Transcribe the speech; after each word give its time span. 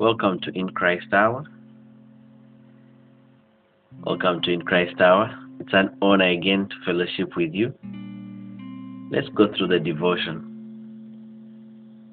Welcome 0.00 0.40
to 0.44 0.58
In 0.58 0.70
Christ 0.70 1.12
Hour. 1.12 1.44
Welcome 4.02 4.40
to 4.44 4.50
In 4.50 4.62
Christ 4.62 4.98
Hour. 4.98 5.28
It's 5.60 5.74
an 5.74 5.94
honor 6.00 6.30
again 6.30 6.70
to 6.70 6.74
fellowship 6.86 7.36
with 7.36 7.52
you. 7.52 7.74
Let's 9.10 9.28
go 9.34 9.48
through 9.54 9.66
the 9.66 9.78
devotion. 9.78 10.46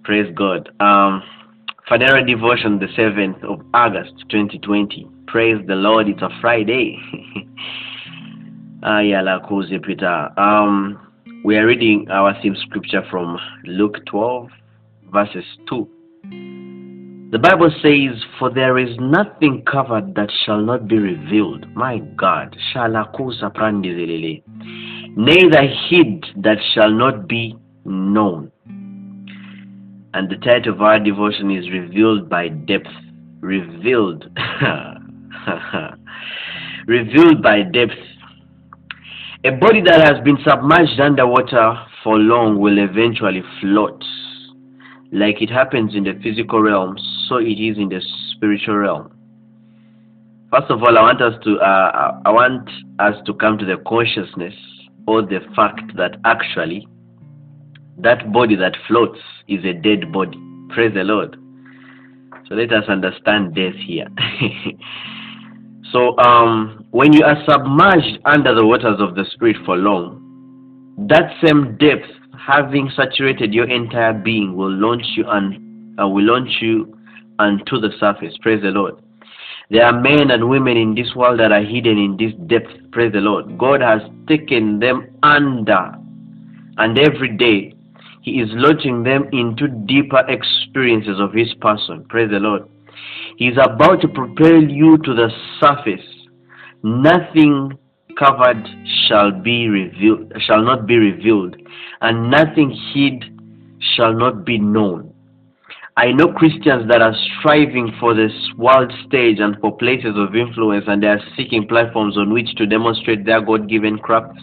Praise 0.03 0.29
God. 0.35 0.67
Um, 0.81 1.23
Phaneroo 1.89 2.27
Devotion, 2.27 2.77
the 2.77 2.87
7th 2.87 3.41
of 3.45 3.65
August 3.73 4.15
2020. 4.31 5.07
Praise 5.27 5.65
the 5.65 5.75
Lord, 5.75 6.09
it's 6.09 6.21
a 6.21 6.27
Friday. 6.41 6.99
Peter. 9.79 10.37
Um, 10.37 10.99
we 11.45 11.55
are 11.55 11.65
reading 11.65 12.05
our 12.11 12.35
theme 12.41 12.57
scripture 12.67 13.05
from 13.09 13.39
Luke 13.63 14.05
12, 14.07 14.49
verses 15.09 15.45
2. 15.69 15.87
The 17.29 17.39
Bible 17.39 17.69
says, 17.81 18.23
For 18.39 18.49
there 18.49 18.77
is 18.77 18.95
nothing 18.99 19.63
covered 19.69 20.15
that 20.15 20.31
shall 20.45 20.61
not 20.61 20.87
be 20.87 20.97
revealed. 20.97 21.65
My 21.75 21.97
God. 22.15 22.55
Neither 25.15 25.61
hid 25.89 26.25
that 26.37 26.57
shall 26.73 26.89
not 26.89 27.27
be 27.27 27.57
known. 27.83 28.49
And 30.13 30.29
the 30.29 30.37
title 30.37 30.73
of 30.73 30.81
our 30.81 30.99
devotion 30.99 31.51
is 31.51 31.69
Revealed 31.69 32.29
by 32.29 32.47
Depth. 32.47 32.87
Revealed. 33.41 34.29
Revealed 36.87 37.43
by 37.43 37.63
depth. 37.63 37.91
A 39.43 39.51
body 39.51 39.81
that 39.85 40.01
has 40.07 40.23
been 40.23 40.37
submerged 40.47 40.99
underwater 41.01 41.73
for 42.03 42.17
long 42.17 42.57
will 42.59 42.77
eventually 42.79 43.43
float. 43.59 44.01
Like 45.11 45.41
it 45.41 45.49
happens 45.49 45.95
in 45.95 46.03
the 46.03 46.19
physical 46.21 46.61
realm, 46.61 46.97
so 47.27 47.37
it 47.37 47.59
is 47.59 47.77
in 47.77 47.89
the 47.89 48.01
spiritual 48.35 48.75
realm. 48.75 49.11
First 50.51 50.69
of 50.69 50.81
all, 50.81 50.97
I 50.97 51.01
want 51.01 51.21
us 51.21 51.33
to 51.43 51.57
uh, 51.57 52.21
I 52.25 52.31
want 52.31 52.69
us 52.99 53.15
to 53.25 53.33
come 53.33 53.57
to 53.57 53.65
the 53.65 53.77
consciousness 53.87 54.53
or 55.07 55.21
the 55.21 55.39
fact 55.55 55.95
that 55.97 56.17
actually 56.25 56.87
that 57.99 58.31
body 58.31 58.55
that 58.55 58.75
floats 58.87 59.19
is 59.47 59.63
a 59.65 59.73
dead 59.73 60.11
body. 60.11 60.37
Praise 60.69 60.93
the 60.93 61.03
Lord. 61.03 61.37
So 62.47 62.55
let 62.55 62.71
us 62.71 62.85
understand 62.87 63.55
death 63.55 63.75
here. 63.75 64.07
so 65.91 66.17
um, 66.19 66.85
when 66.91 67.11
you 67.11 67.23
are 67.25 67.43
submerged 67.47 68.19
under 68.25 68.53
the 68.53 68.65
waters 68.65 68.99
of 68.99 69.15
the 69.15 69.25
spirit 69.33 69.57
for 69.65 69.75
long, 69.75 70.23
that 71.09 71.31
same 71.43 71.77
depth 71.77 72.07
having 72.37 72.89
saturated 72.95 73.53
your 73.53 73.69
entire 73.69 74.13
being 74.13 74.55
will 74.55 74.71
launch 74.71 75.03
you 75.15 75.25
and 75.27 75.99
uh, 75.99 76.07
will 76.07 76.25
launch 76.25 76.49
you 76.61 76.97
unto 77.39 77.79
the 77.79 77.89
surface. 77.99 78.33
Praise 78.41 78.61
the 78.61 78.69
Lord. 78.69 78.95
There 79.69 79.85
are 79.85 79.99
men 79.99 80.31
and 80.31 80.49
women 80.49 80.77
in 80.77 80.95
this 80.95 81.13
world 81.15 81.39
that 81.39 81.51
are 81.51 81.63
hidden 81.63 81.97
in 81.97 82.15
this 82.17 82.33
depth. 82.47 82.71
Praise 82.91 83.11
the 83.11 83.19
Lord. 83.19 83.57
God 83.57 83.81
has 83.81 84.01
taken 84.27 84.79
them 84.79 85.09
under, 85.23 85.93
and 86.77 86.97
every 86.97 87.35
day 87.35 87.73
He 88.21 88.39
is 88.39 88.49
launching 88.53 89.03
them 89.03 89.25
into 89.33 89.67
deeper 89.67 90.23
experiences 90.29 91.19
of 91.19 91.33
His 91.33 91.53
person. 91.55 92.05
Praise 92.07 92.29
the 92.31 92.39
Lord. 92.39 92.63
He 93.37 93.47
is 93.47 93.57
about 93.61 94.01
to 94.01 94.07
propel 94.07 94.63
you 94.63 94.97
to 94.99 95.13
the 95.13 95.29
surface. 95.59 96.05
Nothing 96.83 97.77
covered 98.17 98.65
shall 99.07 99.31
be 99.31 99.67
revealed 99.67 100.31
shall 100.45 100.61
not 100.61 100.87
be 100.87 100.97
revealed 100.97 101.55
and 102.01 102.29
nothing 102.31 102.71
hid 102.93 103.23
shall 103.95 104.13
not 104.13 104.45
be 104.45 104.57
known. 104.57 105.13
I 105.95 106.11
know 106.11 106.31
christians 106.33 106.87
that 106.89 107.01
are 107.01 107.15
striving 107.39 107.91
for 107.99 108.13
this 108.13 108.31
world 108.57 108.91
stage 109.07 109.39
and 109.39 109.57
for 109.59 109.75
places 109.77 110.15
of 110.15 110.35
influence 110.35 110.85
and 110.87 111.01
they 111.01 111.07
are 111.07 111.21
seeking 111.35 111.67
platforms 111.67 112.17
on 112.17 112.33
which 112.33 112.53
to 112.55 112.65
demonstrate 112.65 113.25
their 113.25 113.41
god-given 113.41 113.99
crafts 113.99 114.41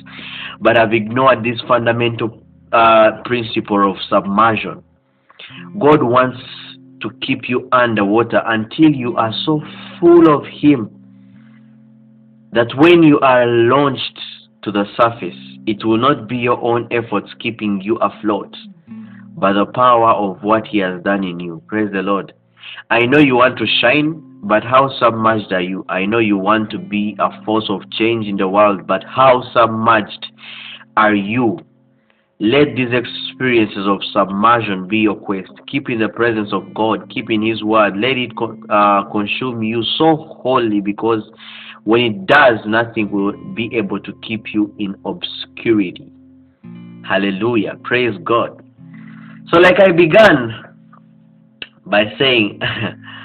but 0.60 0.76
have 0.76 0.92
ignored 0.92 1.44
this 1.44 1.60
fundamental 1.68 2.42
uh, 2.72 3.22
principle 3.24 3.90
of 3.90 3.96
submersion. 4.08 4.82
God 5.78 6.02
wants 6.02 6.38
to 7.02 7.10
keep 7.24 7.48
you 7.48 7.68
underwater 7.70 8.42
until 8.46 8.90
you 8.90 9.16
are 9.16 9.32
so 9.44 9.60
full 10.00 10.34
of 10.34 10.44
him 10.46 11.03
that 12.54 12.72
when 12.76 13.02
you 13.02 13.18
are 13.20 13.46
launched 13.46 14.18
to 14.62 14.70
the 14.70 14.84
surface, 14.96 15.36
it 15.66 15.84
will 15.84 15.98
not 15.98 16.28
be 16.28 16.36
your 16.36 16.62
own 16.62 16.86
efforts 16.92 17.28
keeping 17.40 17.80
you 17.80 17.96
afloat, 17.96 18.54
but 19.36 19.54
the 19.54 19.66
power 19.66 20.10
of 20.12 20.40
what 20.42 20.64
He 20.66 20.78
has 20.78 21.02
done 21.02 21.24
in 21.24 21.40
you. 21.40 21.62
Praise 21.66 21.90
the 21.92 22.02
Lord. 22.02 22.32
I 22.90 23.06
know 23.06 23.18
you 23.18 23.34
want 23.36 23.58
to 23.58 23.66
shine, 23.80 24.40
but 24.44 24.62
how 24.62 24.88
submerged 25.00 25.52
are 25.52 25.60
you? 25.60 25.84
I 25.88 26.06
know 26.06 26.20
you 26.20 26.38
want 26.38 26.70
to 26.70 26.78
be 26.78 27.16
a 27.18 27.42
force 27.44 27.66
of 27.68 27.90
change 27.90 28.26
in 28.26 28.36
the 28.36 28.46
world, 28.46 28.86
but 28.86 29.02
how 29.02 29.42
submerged 29.52 30.26
are 30.96 31.14
you? 31.14 31.58
Let 32.38 32.76
these 32.76 32.92
experiences 32.92 33.86
of 33.86 33.98
submersion 34.12 34.86
be 34.86 34.98
your 34.98 35.16
quest. 35.16 35.50
Keep 35.66 35.90
in 35.90 35.98
the 35.98 36.08
presence 36.08 36.52
of 36.52 36.72
God, 36.72 37.10
keep 37.10 37.30
in 37.30 37.42
His 37.42 37.64
Word. 37.64 37.96
Let 37.96 38.16
it 38.16 38.30
uh, 38.70 39.04
consume 39.10 39.62
you 39.64 39.82
so 39.98 40.16
wholly 40.16 40.80
because 40.80 41.22
when 41.84 42.00
it 42.00 42.26
does, 42.26 42.58
nothing 42.66 43.10
will 43.10 43.32
be 43.54 43.70
able 43.74 44.00
to 44.00 44.12
keep 44.22 44.54
you 44.54 44.74
in 44.78 44.94
obscurity. 45.04 46.10
Hallelujah. 47.06 47.78
Praise 47.84 48.16
God. 48.24 48.62
So, 49.52 49.60
like 49.60 49.78
I 49.78 49.92
began 49.92 50.74
by 51.84 52.04
saying, 52.18 52.60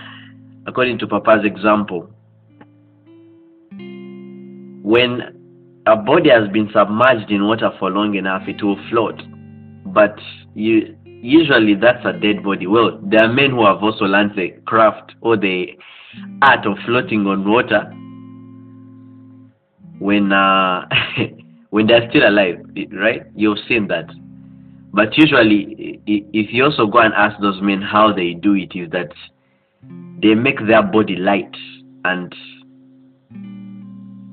according 0.67 0.99
to 0.99 1.07
Papa's 1.07 1.45
example, 1.45 2.09
when 4.83 5.81
a 5.85 5.95
body 5.95 6.29
has 6.29 6.49
been 6.49 6.69
submerged 6.73 7.31
in 7.31 7.45
water 7.47 7.71
for 7.79 7.89
long 7.89 8.15
enough, 8.15 8.43
it 8.47 8.61
will 8.61 8.77
float. 8.89 9.21
But 9.85 10.19
you, 10.53 10.97
usually 11.05 11.75
that's 11.75 12.05
a 12.05 12.11
dead 12.11 12.43
body. 12.43 12.67
Well, 12.67 12.99
there 13.03 13.23
are 13.23 13.31
men 13.31 13.51
who 13.51 13.65
have 13.65 13.81
also 13.81 14.03
learned 14.03 14.31
the 14.35 14.49
craft 14.65 15.13
or 15.21 15.37
the 15.37 15.67
art 16.41 16.65
of 16.65 16.77
floating 16.85 17.25
on 17.25 17.49
water 17.49 17.93
when 19.99 20.31
uh, 20.33 20.87
when 21.69 21.87
they're 21.87 22.09
still 22.09 22.27
alive, 22.27 22.59
right? 22.93 23.23
You've 23.35 23.59
seen 23.67 23.87
that. 23.89 24.09
But 24.91 25.15
usually, 25.17 26.01
if 26.07 26.51
you 26.51 26.65
also 26.65 26.87
go 26.87 26.99
and 26.99 27.13
ask 27.13 27.39
those 27.41 27.61
men 27.61 27.81
how 27.81 28.11
they 28.11 28.33
do 28.33 28.55
it, 28.55 28.71
is 28.75 28.89
that 28.91 29.11
they 30.21 30.33
make 30.33 30.65
their 30.65 30.81
body 30.81 31.15
light 31.15 31.55
and 32.05 32.33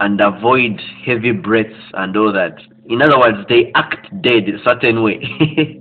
and 0.00 0.20
avoid 0.20 0.80
heavy 1.04 1.32
breaths 1.32 1.74
and 1.94 2.16
all 2.16 2.32
that. 2.32 2.56
In 2.88 3.02
other 3.02 3.18
words, 3.18 3.38
they 3.48 3.72
act 3.74 4.06
dead 4.22 4.44
a 4.48 4.62
certain 4.68 5.02
way. 5.02 5.20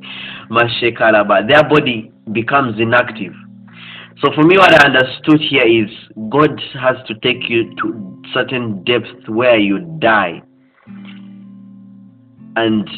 Their 0.49 1.69
body 1.69 2.11
becomes 2.31 2.79
inactive. 2.79 3.33
So 4.21 4.29
for 4.33 4.43
me, 4.43 4.57
what 4.57 4.73
I 4.73 4.85
understood 4.85 5.41
here 5.41 5.67
is 5.67 5.89
God 6.29 6.59
has 6.81 6.95
to 7.07 7.15
take 7.15 7.49
you 7.49 7.75
to 7.75 8.21
certain 8.33 8.83
depth 8.85 9.27
where 9.27 9.59
you 9.59 9.79
die, 9.99 10.41
and 12.55 12.89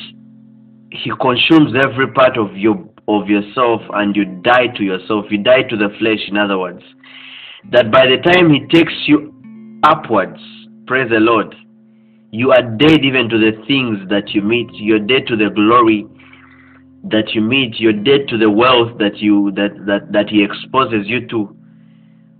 He 0.92 1.12
consumes 1.20 1.74
every 1.76 2.12
part 2.12 2.38
of 2.38 2.56
your 2.56 2.88
of 3.08 3.28
yourself, 3.28 3.82
and 3.94 4.16
you 4.16 4.26
die 4.44 4.68
to 4.76 4.84
yourself. 4.84 5.26
You 5.32 5.40
die 5.40 5.64
to 5.64 5.78
the 5.78 5.90
flesh, 5.98 6.20
in 6.28 6.38
other 6.38 6.60
words. 6.60 6.84
That 7.72 7.92
by 7.92 8.06
the 8.06 8.18
time 8.32 8.54
He 8.54 8.68
takes 8.68 8.94
you 9.08 9.34
upwards, 9.84 10.40
praise 10.86 11.10
the 11.10 11.20
Lord, 11.20 11.56
you 12.32 12.52
are 12.52 12.62
dead 12.62 13.04
even 13.04 13.28
to 13.30 13.40
the 13.40 13.54
things 13.66 14.08
that 14.10 14.30
you 14.36 14.42
meet. 14.44 14.68
You're 14.74 15.00
dead 15.00 15.26
to 15.28 15.36
the 15.36 15.50
glory 15.50 16.06
that 17.12 17.34
you 17.34 17.42
meet, 17.42 17.80
you're 17.80 17.94
dead 17.94 18.27
to 18.30 18.38
the 18.38 18.50
wealth 18.50 18.98
that 19.00 19.18
you 19.18 19.51
that 19.51 19.86
that 19.86 20.12
that 20.12 20.30
He 20.30 20.44
exposes 20.44 21.07
you 21.07 21.27
to. 21.27 21.56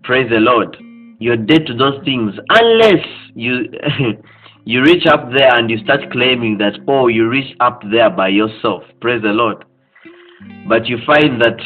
Praise 0.04 0.30
the 0.30 0.40
Lord. 0.40 0.78
You're 1.20 1.38
dead 1.38 1.66
to 1.68 1.74
those 1.74 2.04
things 2.06 2.34
unless 2.50 3.06
you 3.34 3.66
you 4.66 4.82
reach 4.82 5.06
up 5.08 5.32
there 5.32 5.56
and 5.56 5.70
you 5.70 5.78
start 5.80 6.12
claiming 6.12 6.58
that 6.60 6.80
oh 6.88 7.08
you 7.08 7.28
reach 7.28 7.56
up 7.60 7.82
there 7.92 8.10
by 8.10 8.30
yourself. 8.30 8.84
Praise 9.02 9.22
the 9.22 9.30
Lord. 9.30 9.66
But 10.68 10.88
you 10.88 10.98
find 11.06 11.42
that 11.42 11.60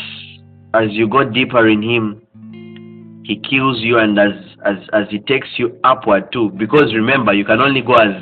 as 0.74 0.92
you 0.92 1.08
go 1.08 1.24
deeper 1.24 1.68
in 1.68 1.82
Him, 1.82 3.24
He 3.26 3.38
kills 3.38 3.82
you 3.82 3.98
and 4.00 4.18
as 4.18 4.32
as 4.66 4.78
as 4.94 5.08
He 5.10 5.20
takes 5.20 5.48
you 5.58 5.80
upward 5.84 6.32
too. 6.32 6.52
Because 6.58 6.94
remember, 6.94 7.34
you 7.34 7.46
can 7.46 7.62
only 7.62 7.82
go 7.82 7.94
as 7.96 8.16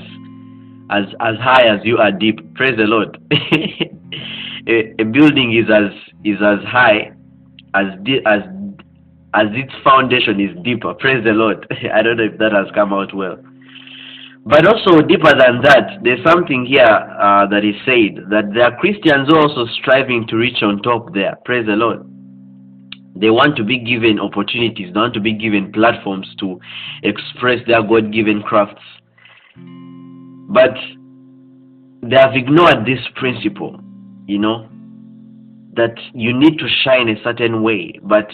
as 0.89 1.05
as 1.19 1.35
high 1.39 1.67
as 1.67 1.79
you 1.83 1.97
are 1.97 2.11
deep. 2.11 2.55
Praise 2.55 2.77
the 2.77 2.83
Lord. 2.85 3.17
a, 4.67 4.94
a 5.01 5.06
building 5.06 5.56
is 5.56 5.69
as 5.69 5.91
is 6.23 6.38
as 6.41 6.59
high 6.67 7.11
as 7.75 7.85
di- 8.03 8.21
as 8.25 8.41
as 9.33 9.47
its 9.53 9.73
foundation 9.83 10.39
is 10.39 10.56
deeper. 10.63 10.94
Praise 10.95 11.23
the 11.23 11.31
Lord. 11.31 11.65
I 11.94 12.01
don't 12.01 12.17
know 12.17 12.23
if 12.23 12.38
that 12.39 12.51
has 12.51 12.67
come 12.73 12.94
out 12.94 13.13
well. 13.13 13.38
But 14.45 14.65
also 14.65 15.01
deeper 15.01 15.31
than 15.38 15.61
that, 15.61 16.00
there's 16.03 16.23
something 16.23 16.65
here 16.65 16.81
uh, 16.85 17.45
that 17.47 17.63
is 17.63 17.75
said 17.85 18.29
that 18.31 18.51
there 18.53 18.63
are 18.63 18.77
Christians 18.79 19.29
also 19.31 19.65
striving 19.79 20.25
to 20.27 20.38
reach 20.38 20.63
on 20.63 20.81
top 20.81 21.13
there. 21.13 21.38
Praise 21.45 21.65
the 21.67 21.73
Lord. 21.73 22.00
They 23.15 23.29
want 23.29 23.57
to 23.57 23.63
be 23.63 23.77
given 23.77 24.19
opportunities, 24.19 24.94
they 24.94 25.00
want 25.00 25.13
to 25.15 25.19
be 25.19 25.33
given 25.33 25.71
platforms 25.73 26.27
to 26.39 26.59
express 27.03 27.59
their 27.67 27.83
God 27.83 28.13
given 28.13 28.41
crafts. 28.41 28.81
But 29.57 30.73
they 32.01 32.15
have 32.15 32.33
ignored 32.33 32.85
this 32.85 33.00
principle, 33.15 33.79
you 34.29 34.37
know, 34.37 34.69
that 35.75 35.95
you 36.13 36.37
need 36.37 36.59
to 36.59 36.67
shine 36.83 37.09
a 37.09 37.21
certain 37.23 37.63
way, 37.63 37.93
but 38.03 38.29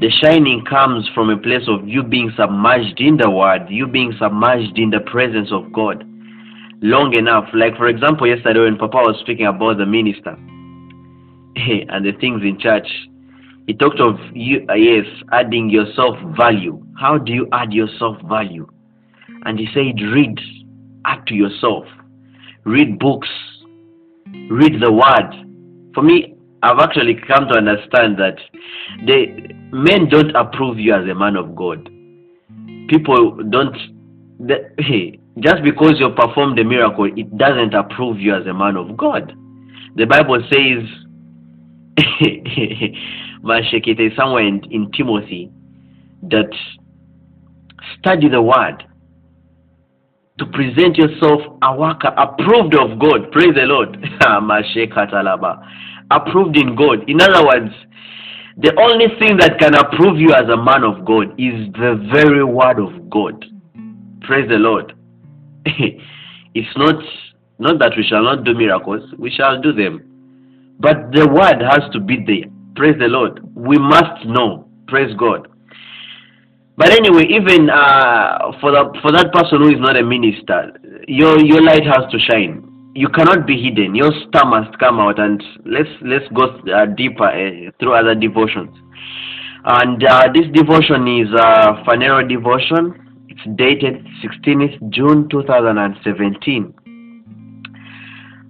the 0.00 0.10
shining 0.22 0.64
comes 0.68 1.08
from 1.14 1.30
a 1.30 1.38
place 1.38 1.66
of 1.66 1.88
you 1.88 2.02
being 2.02 2.30
submerged 2.36 3.00
in 3.00 3.16
the 3.16 3.30
word, 3.30 3.62
you 3.70 3.86
being 3.86 4.12
submerged 4.20 4.78
in 4.78 4.90
the 4.90 5.00
presence 5.00 5.48
of 5.50 5.72
God 5.72 6.04
long 6.82 7.14
enough. 7.16 7.48
Like, 7.54 7.76
for 7.76 7.88
example, 7.88 8.26
yesterday 8.26 8.60
when 8.60 8.76
Papa 8.76 8.98
was 8.98 9.18
speaking 9.20 9.46
about 9.46 9.78
the 9.78 9.86
minister 9.86 10.30
and 11.56 12.04
the 12.04 12.12
things 12.20 12.42
in 12.42 12.58
church, 12.60 12.88
he 13.66 13.72
talked 13.74 14.00
of 14.00 14.16
you, 14.34 14.66
uh, 14.68 14.74
yes, 14.74 15.06
adding 15.32 15.70
yourself 15.70 16.16
value. 16.36 16.84
How 16.98 17.16
do 17.16 17.32
you 17.32 17.48
add 17.52 17.72
yourself 17.72 18.16
value? 18.28 18.68
And 19.44 19.58
he 19.58 19.68
said, 19.72 20.02
read, 20.12 20.38
add 21.06 21.26
to 21.28 21.34
yourself, 21.34 21.84
read 22.64 22.98
books, 22.98 23.28
read 24.50 24.80
the 24.80 24.90
word. 24.92 25.92
For 25.94 26.02
me, 26.02 26.34
I've 26.62 26.78
actually 26.78 27.14
come 27.26 27.48
to 27.48 27.54
understand 27.54 28.18
that 28.18 28.36
the 29.06 29.54
men 29.72 30.08
don't 30.08 30.34
approve 30.34 30.78
you 30.78 30.94
as 30.94 31.08
a 31.08 31.14
man 31.14 31.36
of 31.36 31.54
God. 31.54 31.88
People 32.88 33.42
don't. 33.50 33.76
Hey, 34.78 35.18
just 35.40 35.62
because 35.62 35.94
you 35.98 36.10
performed 36.10 36.58
a 36.58 36.64
miracle, 36.64 37.04
it 37.04 37.36
doesn't 37.36 37.74
approve 37.74 38.18
you 38.18 38.34
as 38.34 38.46
a 38.46 38.54
man 38.54 38.76
of 38.76 38.96
God. 38.96 39.32
The 39.96 40.04
Bible 40.04 40.40
says, 40.50 40.84
Mashekite, 43.42 44.16
somewhere 44.16 44.46
in, 44.46 44.62
in 44.70 44.90
Timothy, 44.92 45.50
that 46.22 46.50
study 47.98 48.28
the 48.28 48.42
word 48.42 48.84
to 50.38 50.46
present 50.46 50.96
yourself 50.96 51.40
a 51.62 51.76
worker 51.76 52.08
approved 52.16 52.74
of 52.74 52.98
God. 52.98 53.30
Praise 53.32 53.54
the 53.54 53.66
Lord. 53.66 53.96
Ah, 54.20 54.40
approved 56.10 56.56
in 56.56 56.74
God. 56.74 57.08
In 57.08 57.20
other 57.20 57.44
words, 57.44 57.74
the 58.56 58.72
only 58.80 59.06
thing 59.18 59.36
that 59.38 59.58
can 59.58 59.74
approve 59.74 60.18
you 60.18 60.32
as 60.34 60.48
a 60.50 60.56
man 60.56 60.82
of 60.82 61.04
God 61.04 61.30
is 61.38 61.70
the 61.74 61.94
very 62.12 62.42
word 62.44 62.78
of 62.80 63.10
God. 63.10 63.44
Praise 64.22 64.48
the 64.48 64.56
Lord. 64.56 64.94
it's 65.64 66.76
not 66.76 66.96
not 67.60 67.78
that 67.80 67.92
we 67.96 68.04
shall 68.04 68.22
not 68.22 68.44
do 68.44 68.54
miracles, 68.54 69.02
we 69.18 69.30
shall 69.30 69.60
do 69.60 69.72
them. 69.72 70.02
But 70.80 71.10
the 71.12 71.26
word 71.26 71.60
has 71.62 71.90
to 71.92 72.00
be 72.00 72.16
there. 72.24 72.50
Praise 72.76 72.94
the 72.98 73.08
Lord. 73.08 73.40
We 73.54 73.76
must 73.78 74.24
know. 74.26 74.68
Praise 74.86 75.14
God. 75.18 75.48
But 76.78 76.92
anyway, 76.92 77.26
even 77.28 77.68
uh, 77.68 78.52
for 78.60 78.70
the 78.70 78.94
for 79.02 79.10
that 79.12 79.32
person 79.32 79.62
who 79.62 79.68
is 79.68 79.80
not 79.80 79.98
a 79.98 80.02
minister, 80.02 80.72
your 81.08 81.38
your 81.44 81.60
light 81.60 81.84
has 81.84 82.06
to 82.10 82.18
shine. 82.30 82.64
You 82.94 83.08
cannot 83.08 83.46
be 83.46 83.60
hidden. 83.60 83.94
Your 83.94 84.10
star 84.28 84.46
must 84.46 84.78
come 84.78 85.00
out, 85.00 85.18
and 85.18 85.42
let's 85.66 85.90
let's 86.02 86.26
go 86.34 86.54
uh, 86.72 86.86
deeper 86.86 87.26
uh, 87.26 87.70
through 87.78 87.94
other 87.94 88.14
devotions. 88.14 88.70
And 89.64 90.02
uh, 90.02 90.30
this 90.32 90.46
devotion 90.54 91.06
is 91.08 91.28
a 91.34 91.82
Phaneroo 91.84 92.28
devotion 92.28 93.08
it's 93.38 93.56
dated 93.56 94.04
16th 94.24 94.90
June 94.90 95.28
2017. 95.28 96.74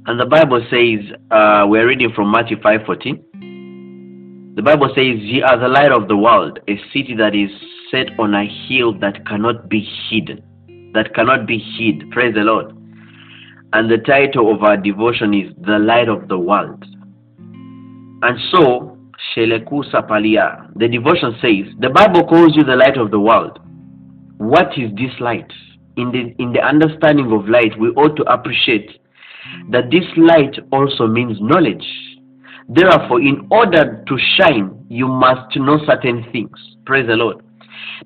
And 0.06 0.18
the 0.20 0.24
Bible 0.24 0.64
says, 0.70 1.14
uh, 1.30 1.66
we're 1.68 1.86
reading 1.86 2.10
from 2.14 2.30
Matthew 2.30 2.56
5.14. 2.56 3.22
The 4.58 4.64
Bible 4.64 4.88
says, 4.88 5.22
Ye 5.22 5.40
are 5.40 5.56
the 5.56 5.68
light 5.68 5.92
of 5.92 6.08
the 6.08 6.16
world, 6.16 6.58
a 6.66 6.76
city 6.92 7.14
that 7.16 7.32
is 7.32 7.48
set 7.92 8.18
on 8.18 8.34
a 8.34 8.44
hill 8.66 8.92
that 8.98 9.24
cannot 9.24 9.68
be 9.68 9.88
hidden. 10.10 10.42
That 10.94 11.14
cannot 11.14 11.46
be 11.46 11.58
hid. 11.58 12.10
Praise 12.10 12.34
the 12.34 12.40
Lord. 12.40 12.76
And 13.72 13.88
the 13.88 13.98
title 13.98 14.52
of 14.52 14.64
our 14.64 14.76
devotion 14.76 15.32
is 15.32 15.54
The 15.64 15.78
Light 15.78 16.08
of 16.08 16.26
the 16.26 16.36
World. 16.36 16.84
And 17.38 18.36
so, 18.50 18.98
Sheleku 19.30 19.88
Sapalia, 19.92 20.68
the 20.74 20.88
devotion 20.88 21.36
says, 21.40 21.72
the 21.78 21.90
Bible 21.90 22.26
calls 22.26 22.56
you 22.56 22.64
the 22.64 22.74
light 22.74 22.98
of 22.98 23.12
the 23.12 23.20
world. 23.20 23.60
What 24.38 24.76
is 24.76 24.90
this 24.96 25.14
light? 25.20 25.52
In 25.96 26.10
the, 26.10 26.34
in 26.42 26.52
the 26.52 26.66
understanding 26.66 27.30
of 27.30 27.48
light, 27.48 27.78
we 27.78 27.90
ought 27.90 28.16
to 28.16 28.24
appreciate 28.24 28.90
that 29.70 29.92
this 29.92 30.06
light 30.16 30.58
also 30.72 31.06
means 31.06 31.38
knowledge. 31.40 31.86
Therefore, 32.68 33.20
in 33.20 33.46
order 33.50 34.04
to 34.06 34.18
shine, 34.36 34.84
you 34.88 35.08
must 35.08 35.56
know 35.56 35.78
certain 35.86 36.24
things. 36.32 36.56
Praise 36.84 37.06
the 37.06 37.14
Lord. 37.14 37.42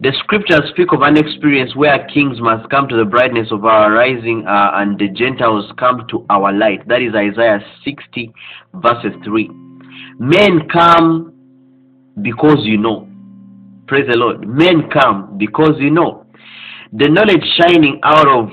The 0.00 0.12
scriptures 0.20 0.62
speak 0.70 0.93
of 0.93 1.03
an 1.03 1.17
experience 1.17 1.75
where 1.76 2.06
kings 2.12 2.41
must 2.41 2.69
come 2.70 2.88
to 2.88 2.97
the 2.97 3.05
brightness 3.05 3.49
of 3.50 3.64
our 3.64 3.93
rising 3.93 4.44
uh, 4.47 4.70
and 4.75 4.99
the 4.99 5.09
Gentiles 5.09 5.70
come 5.79 6.06
to 6.11 6.25
our 6.31 6.53
light. 6.53 6.87
That 6.88 7.03
is 7.03 7.14
Isaiah 7.14 7.61
60, 7.85 8.32
verses 8.75 9.12
3. 9.25 9.49
Men 10.19 10.69
come 10.73 11.32
because 12.23 12.58
you 12.62 12.79
know. 12.79 13.08
Praise 13.87 14.06
the 14.11 14.17
Lord. 14.17 14.47
Men 14.47 14.88
come 14.91 15.37
because 15.38 15.75
you 15.79 15.91
know. 15.91 16.26
The 16.93 17.08
knowledge 17.08 17.44
shining 17.61 18.00
out 18.03 18.29
of 18.29 18.49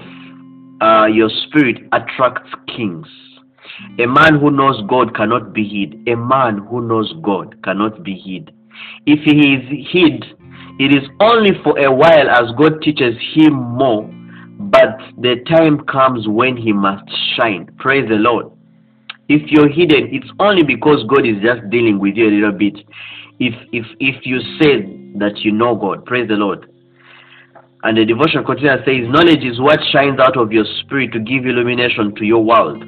uh, 0.82 1.06
your 1.08 1.30
spirit 1.48 1.78
attracts 1.92 2.50
kings. 2.76 3.08
A 4.00 4.06
man 4.06 4.40
who 4.40 4.52
knows 4.52 4.82
God 4.88 5.16
cannot 5.16 5.54
be 5.54 5.64
hid. 5.68 6.08
A 6.08 6.16
man 6.16 6.60
who 6.70 6.82
knows 6.82 7.14
God 7.22 7.62
cannot 7.64 8.04
be 8.04 8.16
hid. 8.16 8.54
If 9.06 9.20
he 9.24 9.54
is 9.54 9.88
hid, 9.92 10.24
it 10.80 10.96
is 10.96 11.10
only 11.20 11.52
for 11.64 11.78
a 11.78 11.92
while 11.92 12.30
as 12.30 12.52
God 12.58 12.82
teaches 12.82 13.16
him 13.34 13.54
more, 13.54 14.04
but 14.60 14.98
the 15.18 15.44
time 15.48 15.86
comes 15.86 16.28
when 16.28 16.56
he 16.56 16.72
must 16.72 17.04
shine. 17.36 17.70
Praise 17.78 18.08
the 18.08 18.16
Lord. 18.16 18.52
If 19.28 19.52
you're 19.52 19.70
hidden, 19.70 20.10
it's 20.14 20.32
only 20.40 20.64
because 20.64 21.04
God 21.08 21.26
is 21.28 21.36
just 21.44 21.70
dealing 21.70 22.00
with 22.00 22.16
you 22.16 22.30
a 22.30 22.32
little 22.32 22.52
bit. 22.58 22.78
If 23.40 23.54
if 23.72 23.86
if 24.00 24.26
you 24.26 24.40
say 24.60 24.82
that 25.20 25.40
you 25.40 25.52
know 25.52 25.76
God, 25.76 26.06
praise 26.06 26.28
the 26.28 26.36
Lord. 26.36 26.66
And 27.84 27.98
the 27.98 28.06
devotion 28.06 28.44
continues 28.44 28.80
says, 28.86 29.08
Knowledge 29.08 29.44
is 29.44 29.60
what 29.60 29.80
shines 29.92 30.20
out 30.20 30.36
of 30.36 30.52
your 30.52 30.66
spirit 30.82 31.14
to 31.14 31.20
give 31.20 31.46
illumination 31.46 32.14
to 32.16 32.26
your 32.26 32.44
world. 32.44 32.84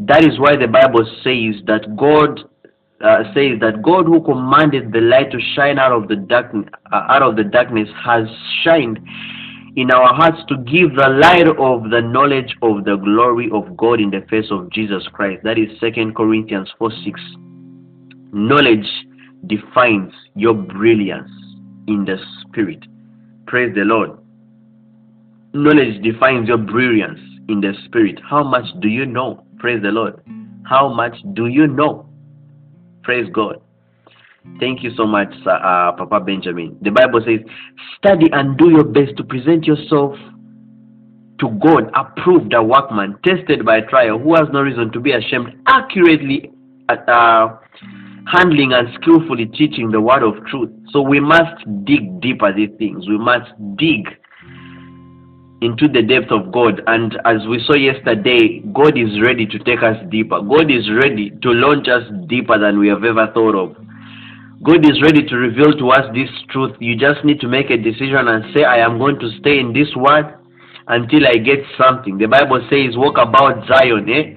That 0.00 0.24
is 0.24 0.38
why 0.38 0.56
the 0.56 0.66
Bible 0.66 1.04
says 1.22 1.62
that 1.66 1.96
God 1.96 2.40
uh, 3.00 3.24
says 3.34 3.60
that 3.60 3.82
God 3.82 4.06
who 4.06 4.22
commanded 4.22 4.92
the 4.92 5.00
light 5.00 5.30
to 5.30 5.38
shine 5.54 5.78
out 5.78 5.92
of 5.92 6.08
the 6.08 6.16
darkness 6.16 6.68
uh, 6.92 7.06
out 7.08 7.22
of 7.22 7.36
the 7.36 7.44
darkness 7.44 7.88
has 8.04 8.26
shined 8.62 8.98
in 9.76 9.90
our 9.90 10.14
hearts 10.14 10.38
to 10.48 10.56
give 10.58 10.94
the 10.94 11.08
light 11.20 11.48
of 11.48 11.90
the 11.90 12.00
knowledge 12.00 12.56
of 12.62 12.84
the 12.84 12.96
glory 12.96 13.50
of 13.52 13.76
God 13.76 14.00
in 14.00 14.10
the 14.10 14.24
face 14.30 14.46
of 14.50 14.70
Jesus 14.70 15.02
Christ. 15.12 15.42
That 15.42 15.58
is 15.58 15.68
2 15.80 16.12
Corinthians 16.16 16.70
4 16.78 16.90
6. 17.04 17.20
Knowledge 18.32 18.86
defines 19.46 20.12
your 20.34 20.54
brilliance 20.54 21.30
in 21.86 22.04
the 22.04 22.16
spirit. 22.42 22.84
Praise 23.46 23.74
the 23.74 23.82
Lord. 23.82 24.10
Knowledge 25.52 26.02
defines 26.02 26.48
your 26.48 26.58
brilliance 26.58 27.20
in 27.48 27.60
the 27.60 27.74
spirit. 27.84 28.18
How 28.28 28.42
much 28.42 28.64
do 28.80 28.88
you 28.88 29.06
know? 29.06 29.43
Praise 29.64 29.80
the 29.82 29.88
Lord. 29.88 30.20
How 30.68 30.92
much 30.92 31.16
do 31.32 31.46
you 31.46 31.66
know? 31.66 32.06
Praise 33.02 33.26
God. 33.32 33.62
Thank 34.60 34.82
you 34.82 34.90
so 34.94 35.06
much, 35.06 35.32
uh, 35.46 35.92
Papa 35.92 36.20
Benjamin. 36.20 36.76
The 36.82 36.90
Bible 36.90 37.22
says, 37.24 37.40
study 37.96 38.26
and 38.30 38.58
do 38.58 38.68
your 38.68 38.84
best 38.84 39.16
to 39.16 39.24
present 39.24 39.64
yourself 39.64 40.16
to 41.40 41.48
God, 41.64 41.90
approved 41.94 42.52
a 42.52 42.62
workman, 42.62 43.16
tested 43.24 43.64
by 43.64 43.80
trial, 43.80 44.18
who 44.18 44.34
has 44.34 44.48
no 44.52 44.60
reason 44.60 44.92
to 44.92 45.00
be 45.00 45.12
ashamed, 45.12 45.54
accurately 45.66 46.50
uh, 46.90 47.56
handling 48.30 48.74
and 48.74 48.88
skillfully 49.00 49.46
teaching 49.46 49.90
the 49.90 49.98
word 49.98 50.22
of 50.22 50.44
truth. 50.48 50.68
So 50.90 51.00
we 51.00 51.20
must 51.20 51.64
dig 51.86 52.20
deeper 52.20 52.52
these 52.52 52.76
things. 52.76 53.08
We 53.08 53.16
must 53.16 53.50
dig 53.78 54.08
into 55.64 55.88
the 55.88 56.02
depth 56.02 56.30
of 56.30 56.52
God. 56.52 56.82
And 56.86 57.16
as 57.24 57.40
we 57.48 57.62
saw 57.64 57.74
yesterday, 57.74 58.60
God 58.72 58.98
is 58.98 59.20
ready 59.24 59.46
to 59.46 59.58
take 59.60 59.82
us 59.82 59.96
deeper. 60.10 60.40
God 60.40 60.70
is 60.70 60.84
ready 61.00 61.30
to 61.30 61.48
launch 61.50 61.88
us 61.88 62.04
deeper 62.28 62.58
than 62.58 62.78
we 62.78 62.88
have 62.88 63.04
ever 63.04 63.32
thought 63.32 63.56
of. 63.56 63.76
God 64.62 64.84
is 64.84 65.00
ready 65.02 65.24
to 65.24 65.36
reveal 65.36 65.72
to 65.76 65.90
us 65.90 66.04
this 66.14 66.28
truth. 66.50 66.76
You 66.80 66.96
just 66.96 67.24
need 67.24 67.40
to 67.40 67.48
make 67.48 67.70
a 67.70 67.76
decision 67.76 68.28
and 68.28 68.44
say, 68.54 68.64
I 68.64 68.78
am 68.84 68.98
going 68.98 69.18
to 69.20 69.30
stay 69.40 69.58
in 69.58 69.72
this 69.72 69.88
word 69.96 70.36
until 70.88 71.26
I 71.26 71.40
get 71.40 71.60
something. 71.80 72.18
The 72.18 72.28
Bible 72.28 72.60
says, 72.68 72.96
walk 72.96 73.16
about 73.16 73.66
Zion, 73.66 74.08
eh? 74.08 74.36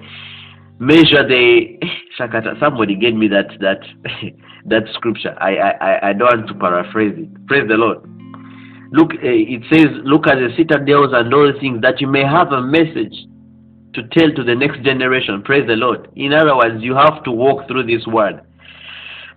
measure 0.78 1.26
the 1.26 1.78
shakata 2.18 2.58
somebody 2.60 2.94
gave 2.94 3.14
me 3.14 3.28
that 3.28 3.48
that 3.60 3.80
that 4.64 4.82
scripture 4.94 5.34
I, 5.40 5.56
I 5.56 6.08
i 6.10 6.12
don't 6.12 6.38
want 6.38 6.48
to 6.48 6.54
paraphrase 6.54 7.14
it 7.18 7.46
praise 7.46 7.66
the 7.68 7.74
lord 7.74 7.98
look 8.92 9.12
uh, 9.12 9.18
it 9.22 9.62
says 9.72 9.86
look 10.04 10.26
at 10.26 10.36
the 10.36 10.48
citadels 10.56 11.10
and 11.12 11.32
all 11.34 11.50
the 11.52 11.58
things 11.60 11.80
that 11.82 12.00
you 12.00 12.06
may 12.06 12.24
have 12.24 12.52
a 12.52 12.62
message 12.62 13.14
to 13.94 14.02
tell 14.12 14.30
to 14.34 14.44
the 14.44 14.54
next 14.54 14.82
generation 14.82 15.42
praise 15.42 15.66
the 15.66 15.74
lord 15.76 16.08
in 16.16 16.32
other 16.32 16.56
words 16.56 16.82
you 16.82 16.94
have 16.94 17.22
to 17.24 17.30
walk 17.30 17.66
through 17.68 17.84
this 17.84 18.06
word 18.06 18.40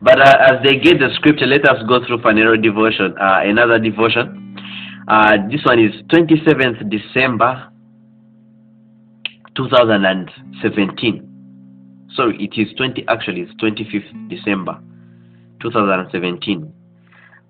But 0.01 0.19
uh, 0.19 0.37
as 0.49 0.63
they 0.63 0.77
get 0.79 0.97
the 0.97 1.09
scripture, 1.13 1.45
let 1.45 1.63
us 1.69 1.77
go 1.87 2.03
through 2.05 2.17
Phaneroo 2.19 2.61
devotion, 2.61 3.13
uh, 3.21 3.41
another 3.45 3.77
devotion. 3.77 4.57
Uh, 5.07 5.37
this 5.49 5.61
one 5.63 5.77
is 5.79 5.91
27th 6.09 6.89
December 6.89 7.69
2017. 9.55 11.27
Sorry, 12.15 12.35
it 12.43 12.59
is 12.59 12.73
20, 12.77 13.05
actually, 13.07 13.41
it's 13.41 13.53
25th 13.61 14.29
December 14.29 14.79
2017. 15.61 16.73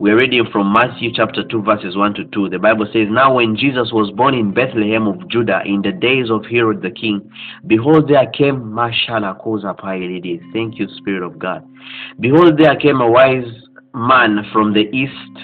We're 0.01 0.17
reading 0.17 0.47
from 0.51 0.73
Matthew 0.73 1.11
chapter 1.13 1.43
2, 1.43 1.61
verses 1.61 1.95
1 1.95 2.15
to 2.15 2.23
2. 2.33 2.49
The 2.49 2.57
Bible 2.57 2.87
says, 2.91 3.05
Now 3.11 3.35
when 3.35 3.55
Jesus 3.55 3.91
was 3.93 4.09
born 4.17 4.33
in 4.33 4.51
Bethlehem 4.51 5.05
of 5.05 5.27
Judah 5.29 5.61
in 5.63 5.83
the 5.83 5.91
days 5.91 6.31
of 6.31 6.43
Herod 6.49 6.81
the 6.81 6.89
king, 6.89 7.29
behold, 7.67 8.09
there 8.09 8.25
came 8.31 8.55
Mashala 8.73 9.39
Koza 9.39 9.77
Thank 10.53 10.79
you, 10.79 10.87
Spirit 10.97 11.21
of 11.21 11.37
God. 11.37 11.63
Behold, 12.19 12.57
there 12.57 12.75
came 12.77 12.99
a 12.99 13.07
wise 13.07 13.45
man 13.93 14.39
from 14.51 14.73
the 14.73 14.89
east 14.89 15.37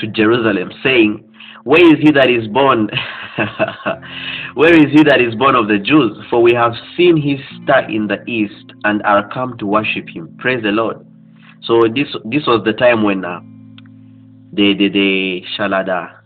to 0.00 0.08
Jerusalem, 0.08 0.72
saying, 0.82 1.22
Where 1.62 1.86
is 1.86 2.00
he 2.02 2.10
that 2.10 2.28
is 2.28 2.48
born? 2.48 2.90
Where 4.54 4.74
is 4.74 4.90
he 4.92 5.04
that 5.04 5.20
is 5.20 5.36
born 5.36 5.54
of 5.54 5.68
the 5.68 5.78
Jews? 5.78 6.18
For 6.30 6.42
we 6.42 6.52
have 6.54 6.72
seen 6.96 7.16
his 7.16 7.38
star 7.62 7.88
in 7.88 8.08
the 8.08 8.24
east 8.26 8.72
and 8.82 9.04
are 9.04 9.28
come 9.28 9.56
to 9.58 9.66
worship 9.66 10.08
him. 10.08 10.34
Praise 10.40 10.64
the 10.64 10.70
Lord. 10.72 11.06
So 11.66 11.80
this 11.94 12.08
this 12.24 12.46
was 12.46 12.62
the 12.64 12.74
time 12.74 13.02
when 13.02 13.24
uh, 13.24 13.40
the 14.52 14.74
the 14.74 14.88
the 14.88 15.42
shalada, 15.56 16.20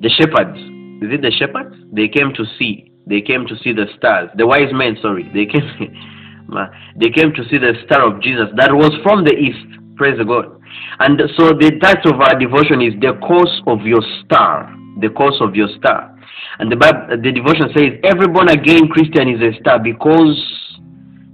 the 0.00 0.10
shepherds, 0.10 0.58
is 1.00 1.14
it 1.14 1.22
the 1.22 1.32
shepherds? 1.32 1.74
They 1.92 2.08
came 2.08 2.32
to 2.34 2.44
see. 2.58 2.92
They 3.06 3.22
came 3.22 3.46
to 3.46 3.56
see 3.64 3.72
the 3.72 3.86
stars. 3.96 4.28
The 4.36 4.46
wise 4.46 4.72
men, 4.72 4.98
sorry, 5.00 5.30
they 5.32 5.46
came. 5.46 5.64
they 7.00 7.10
came 7.10 7.32
to 7.32 7.42
see 7.48 7.56
the 7.56 7.72
star 7.86 8.04
of 8.04 8.20
Jesus 8.20 8.48
that 8.56 8.72
was 8.72 8.92
from 9.02 9.24
the 9.24 9.32
east. 9.32 9.64
Praise 9.96 10.20
God. 10.26 10.60
And 11.00 11.20
so 11.36 11.56
the 11.56 11.78
title 11.80 12.14
of 12.14 12.20
our 12.20 12.38
devotion 12.38 12.82
is 12.82 12.92
the 13.00 13.16
course 13.24 13.62
of 13.66 13.80
your 13.82 14.02
star. 14.24 14.68
The 15.00 15.08
course 15.08 15.36
of 15.40 15.54
your 15.54 15.68
star. 15.78 16.14
And 16.58 16.70
the 16.70 16.76
Bible, 16.76 17.16
the 17.22 17.32
devotion 17.32 17.70
says, 17.72 17.96
every 18.04 18.28
born 18.28 18.48
again 18.48 18.88
Christian 18.88 19.28
is 19.28 19.40
a 19.40 19.56
star 19.60 19.78
because 19.78 20.36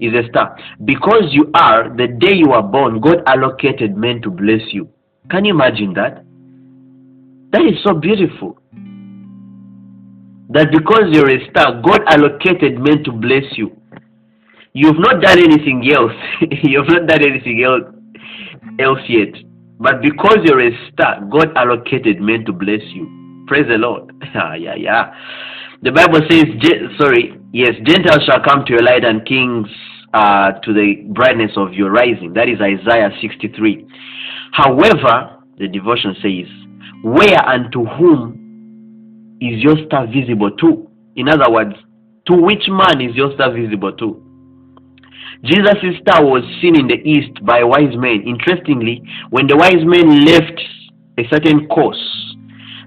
is 0.06 0.14
a 0.14 0.28
star. 0.28 0.56
Because 0.84 1.28
you 1.30 1.50
are, 1.54 1.88
the 1.96 2.08
day 2.08 2.34
you 2.34 2.50
were 2.50 2.62
born, 2.62 3.00
God 3.00 3.22
allocated 3.26 3.96
men 3.96 4.22
to 4.22 4.30
bless 4.30 4.62
you. 4.72 4.88
Can 5.30 5.44
you 5.44 5.54
imagine 5.54 5.94
that? 5.94 6.24
That 7.52 7.62
is 7.62 7.82
so 7.84 7.94
beautiful. 7.94 8.58
That 10.50 10.70
because 10.70 11.08
you're 11.12 11.30
a 11.30 11.50
star, 11.50 11.80
God 11.82 12.00
allocated 12.08 12.78
men 12.78 13.02
to 13.04 13.12
bless 13.12 13.44
you. 13.56 13.76
You've 14.72 14.98
not 14.98 15.22
done 15.22 15.38
anything 15.38 15.88
else. 15.94 16.12
You've 16.62 16.88
not 16.88 17.06
done 17.06 17.22
anything 17.22 17.62
else, 17.62 17.84
else 18.80 18.98
yet. 19.08 19.34
But 19.78 20.02
because 20.02 20.38
you're 20.44 20.66
a 20.66 20.70
star, 20.92 21.20
God 21.30 21.56
allocated 21.56 22.20
men 22.20 22.44
to 22.46 22.52
bless 22.52 22.82
you. 22.92 23.44
Praise 23.46 23.66
the 23.68 23.78
Lord. 23.78 24.12
yeah, 24.34 24.54
yeah, 24.56 24.74
yeah. 24.74 25.14
The 25.82 25.92
Bible 25.92 26.20
says, 26.30 26.44
sorry, 26.98 27.38
yes, 27.52 27.72
Gentiles 27.84 28.24
shall 28.24 28.42
come 28.42 28.64
to 28.66 28.72
your 28.72 28.82
light 28.82 29.04
and 29.04 29.24
kings 29.26 29.68
uh, 30.14 30.52
to 30.62 30.72
the 30.72 31.02
brightness 31.12 31.50
of 31.56 31.72
your 31.74 31.90
rising. 31.90 32.32
That 32.34 32.48
is 32.48 32.60
Isaiah 32.60 33.10
63. 33.20 33.86
However, 34.52 35.42
the 35.58 35.68
devotion 35.68 36.14
says, 36.22 36.48
where 37.02 37.42
and 37.48 37.72
to 37.72 37.84
whom 37.84 39.38
is 39.40 39.62
your 39.62 39.76
star 39.86 40.06
visible 40.06 40.50
to? 40.50 40.88
In 41.16 41.28
other 41.28 41.50
words, 41.50 41.74
to 42.28 42.36
which 42.36 42.64
man 42.68 43.00
is 43.00 43.14
your 43.14 43.34
star 43.34 43.52
visible 43.52 43.92
to? 43.92 44.20
Jesus' 45.42 46.00
star 46.00 46.24
was 46.24 46.42
seen 46.62 46.78
in 46.78 46.88
the 46.88 46.96
east 47.04 47.44
by 47.44 47.62
wise 47.62 47.94
men. 47.96 48.22
Interestingly, 48.24 49.02
when 49.28 49.46
the 49.46 49.56
wise 49.56 49.84
men 49.84 50.24
left 50.24 50.58
a 51.18 51.28
certain 51.28 51.66
course, 51.68 52.00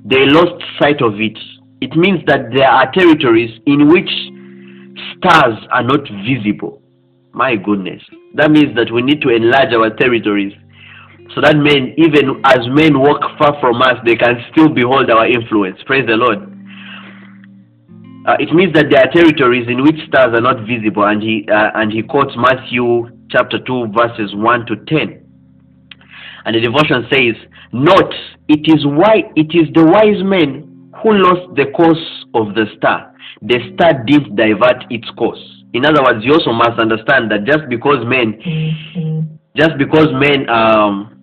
they 0.04 0.26
lost 0.26 0.64
sight 0.80 1.02
of 1.04 1.20
it 1.20 1.38
it 1.80 1.96
means 1.96 2.22
that 2.26 2.50
there 2.56 2.70
are 2.70 2.92
territories 2.92 3.52
in 3.68 3.90
which 3.90 4.10
stars 5.18 5.58
are 5.72 5.84
not 5.84 6.02
visible. 6.26 6.82
My 7.38 7.56
goodness. 7.56 8.02
That 8.34 8.50
means 8.50 8.76
that 8.76 8.90
we 8.92 9.04
need 9.04 9.22
to 9.22 9.30
enlarge 9.30 9.70
our 9.70 9.94
territories 9.94 10.54
so 11.36 11.42
that 11.42 11.54
men, 11.54 11.94
even 11.94 12.42
as 12.44 12.66
men 12.74 12.98
walk 12.98 13.22
far 13.38 13.62
from 13.62 13.78
us, 13.78 14.02
they 14.10 14.16
can 14.16 14.42
still 14.50 14.74
behold 14.74 15.12
our 15.12 15.30
influence. 15.30 15.78
Praise 15.86 16.08
the 16.08 16.18
Lord. 16.18 16.42
Uh, 18.26 18.42
it 18.42 18.50
means 18.58 18.74
that 18.74 18.90
there 18.90 19.06
are 19.06 19.12
territories 19.14 19.70
in 19.70 19.84
which 19.84 20.02
stars 20.10 20.34
are 20.34 20.42
not 20.42 20.66
visible, 20.66 21.06
and 21.06 21.22
he 21.22 21.46
uh, 21.48 21.78
and 21.78 21.94
he 21.94 22.02
quotes 22.02 22.34
Matthew 22.36 23.06
chapter 23.30 23.62
two 23.62 23.86
verses 23.94 24.34
one 24.34 24.66
to 24.66 24.76
ten. 24.90 25.22
And 26.44 26.56
the 26.56 26.60
devotion 26.60 27.06
says, 27.14 27.38
"Note, 27.72 28.18
it 28.50 28.66
is 28.66 28.82
why 28.84 29.30
it 29.38 29.54
is 29.54 29.70
the 29.78 29.86
wise 29.86 30.26
men 30.26 30.67
who 31.04 31.14
lost 31.14 31.56
the 31.56 31.66
course 31.76 32.26
of 32.34 32.56
the 32.56 32.66
star. 32.78 33.14
The 33.42 33.60
star 33.74 34.04
didn't 34.06 34.36
divert 34.36 34.86
its 34.90 35.10
course. 35.12 35.42
In 35.74 35.86
other 35.86 36.02
words, 36.04 36.24
you 36.26 36.34
also 36.34 36.52
must 36.52 36.80
understand 36.80 37.30
that 37.32 37.44
just 37.46 37.70
because 37.70 38.04
men, 38.06 38.40
mm-hmm. 38.42 39.36
just 39.56 39.78
because 39.78 40.08
men 40.14 40.50
um, 40.50 41.14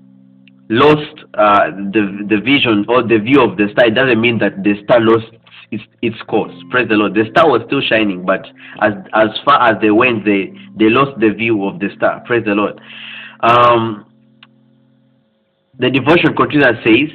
lost 0.69 1.25
uh, 1.35 1.71
the 1.93 2.27
the 2.29 2.41
vision 2.41 2.85
or 2.89 3.03
the 3.03 3.19
view 3.19 3.43
of 3.43 3.57
the 3.57 3.69
star, 3.73 3.87
it 3.87 3.95
doesn't 3.95 4.21
mean 4.21 4.39
that 4.39 4.63
the 4.63 4.75
star 4.85 5.01
lost 5.01 5.27
its 5.71 5.83
its 6.03 6.21
course. 6.29 6.55
Praise 6.71 6.89
the 6.89 6.95
Lord. 6.95 7.15
The 7.15 7.25
star 7.31 7.51
was 7.51 7.63
still 7.67 7.81
shining, 7.81 8.25
but 8.25 8.47
as 8.81 8.93
as 9.15 9.29
far 9.45 9.61
as 9.63 9.81
they 9.81 9.91
went, 9.91 10.25
they 10.25 10.53
they 10.77 10.89
lost 10.91 11.19
the 11.21 11.31
view 11.31 11.65
of 11.65 11.81
the 11.81 11.89
star. 11.97 12.23
Praise 12.27 12.45
the 12.45 12.55
Lord. 12.55 12.81
Um, 13.41 14.07
the 15.79 15.91
devotion 15.91 16.37
continues 16.37 16.67
and 16.67 16.79
says, 16.85 17.11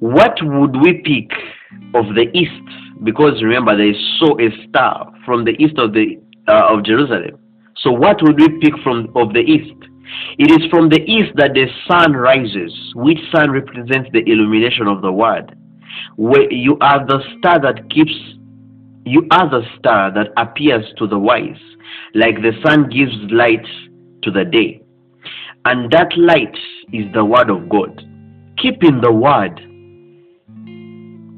"What 0.00 0.36
would 0.42 0.76
we 0.76 1.00
pick 1.00 1.30
of 1.94 2.14
the 2.14 2.30
east, 2.34 3.04
because 3.04 3.42
remember 3.42 3.76
they 3.76 3.96
saw 4.18 4.36
a 4.38 4.48
star 4.68 5.12
from 5.24 5.44
the 5.44 5.52
east 5.62 5.78
of 5.78 5.92
the 5.92 6.20
uh, 6.48 6.74
of 6.74 6.84
Jerusalem. 6.84 7.38
So 7.76 7.90
what 7.90 8.20
would 8.22 8.38
we 8.38 8.48
pick 8.60 8.74
from 8.82 9.12
of 9.16 9.32
the 9.32 9.40
east? 9.40 9.74
It 10.38 10.50
is 10.50 10.68
from 10.70 10.88
the 10.88 11.00
east 11.02 11.32
that 11.36 11.54
the 11.54 11.66
sun 11.88 12.12
rises, 12.12 12.72
which 12.94 13.18
sun 13.32 13.50
represents 13.50 14.10
the 14.12 14.22
illumination 14.26 14.86
of 14.86 15.02
the 15.02 15.12
word. 15.12 15.56
Where 16.16 16.52
you 16.52 16.76
are 16.80 17.04
the 17.06 17.20
star 17.38 17.60
that 17.60 17.88
keeps 17.90 18.14
you 19.04 19.26
are 19.30 19.48
the 19.48 19.62
star 19.78 20.12
that 20.12 20.28
appears 20.36 20.84
to 20.98 21.06
the 21.06 21.18
wise, 21.18 21.60
like 22.14 22.36
the 22.42 22.52
sun 22.64 22.88
gives 22.90 23.14
light 23.30 23.66
to 24.22 24.30
the 24.30 24.44
day. 24.44 24.82
And 25.64 25.90
that 25.92 26.16
light 26.16 26.56
is 26.92 27.12
the 27.12 27.24
word 27.24 27.50
of 27.50 27.68
God. 27.68 28.06
Keeping 28.58 29.00
the 29.00 29.12
word 29.12 29.58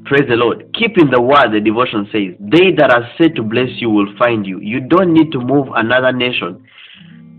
Praise 0.05 0.27
the 0.27 0.35
Lord. 0.35 0.67
Keep 0.77 0.97
in 0.97 1.09
the 1.09 1.21
word, 1.21 1.51
the 1.53 1.61
devotion 1.61 2.07
says, 2.11 2.35
They 2.39 2.75
that 2.75 2.91
are 2.91 3.07
said 3.17 3.35
to 3.35 3.43
bless 3.43 3.69
you 3.79 3.89
will 3.89 4.11
find 4.19 4.45
you. 4.45 4.59
You 4.59 4.81
don't 4.81 5.13
need 5.13 5.31
to 5.31 5.39
move 5.39 5.67
another 5.75 6.11
nation 6.11 6.63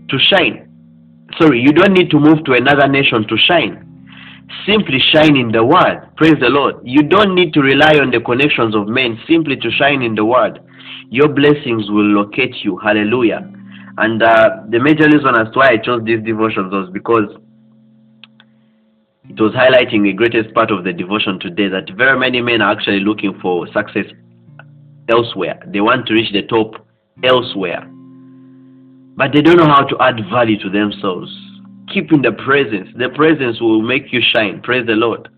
to 0.09 0.17
shine. 0.33 0.65
Sorry, 1.39 1.59
you 1.59 1.71
don't 1.73 1.93
need 1.93 2.09
to 2.11 2.19
move 2.19 2.43
to 2.45 2.53
another 2.53 2.87
nation 2.87 3.27
to 3.27 3.37
shine. 3.37 3.81
Simply 4.65 4.97
shine 5.13 5.35
in 5.35 5.51
the 5.51 5.63
word. 5.63 6.09
Praise 6.17 6.37
the 6.39 6.49
Lord. 6.49 6.75
You 6.83 7.03
don't 7.03 7.35
need 7.35 7.53
to 7.53 7.61
rely 7.61 7.97
on 8.01 8.09
the 8.09 8.21
connections 8.21 8.75
of 8.75 8.87
men 8.87 9.17
simply 9.27 9.57
to 9.57 9.69
shine 9.71 10.01
in 10.01 10.15
the 10.15 10.25
word. 10.25 10.59
Your 11.09 11.27
blessings 11.27 11.89
will 11.89 12.05
locate 12.17 12.55
you. 12.63 12.77
Hallelujah. 12.77 13.51
And 13.97 14.21
uh, 14.21 14.65
the 14.69 14.79
major 14.79 15.05
reason 15.05 15.35
as 15.35 15.51
to 15.53 15.59
why 15.59 15.69
I 15.73 15.77
chose 15.77 16.01
these 16.03 16.23
devotions 16.23 16.71
was 16.71 16.89
because 16.91 17.29
it 19.29 19.39
was 19.39 19.53
highlighting 19.53 20.03
the 20.03 20.13
greatest 20.13 20.53
part 20.53 20.71
of 20.71 20.83
the 20.83 20.93
devotion 20.93 21.39
today 21.39 21.67
that 21.67 21.89
very 21.97 22.17
many 22.17 22.41
men 22.41 22.61
are 22.61 22.71
actually 22.71 22.99
looking 22.99 23.37
for 23.41 23.67
success 23.73 24.05
elsewhere. 25.09 25.61
They 25.67 25.81
want 25.81 26.07
to 26.07 26.13
reach 26.13 26.31
the 26.31 26.43
top 26.43 26.85
elsewhere. 27.23 27.81
But 29.17 29.31
they 29.33 29.41
don't 29.41 29.57
know 29.57 29.67
how 29.67 29.85
to 29.85 29.97
add 30.01 30.15
value 30.29 30.59
to 30.59 30.69
themselves. 30.69 31.31
Keep 31.93 32.11
in 32.11 32.21
the 32.21 32.33
presence. 32.33 32.89
The 32.97 33.09
presence 33.09 33.61
will 33.61 33.81
make 33.81 34.11
you 34.11 34.21
shine. 34.35 34.61
Praise 34.61 34.85
the 34.85 34.93
Lord. 34.93 35.29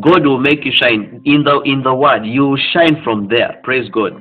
God 0.00 0.26
will 0.26 0.38
make 0.38 0.64
you 0.64 0.72
shine 0.74 1.22
in 1.24 1.44
the 1.44 1.60
in 1.64 1.82
the 1.82 1.94
word. 1.94 2.24
You 2.24 2.56
shine 2.72 3.02
from 3.02 3.28
there. 3.28 3.60
Praise 3.64 3.88
God. 3.90 4.12